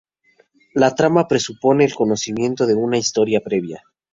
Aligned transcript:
La 0.73 0.95
trama 0.95 1.27
presupone 1.27 1.85
el 1.85 1.93
conocimiento 1.93 2.65
de 2.65 2.73
una 2.73 2.97
historia 2.97 3.39
previa. 3.39 3.83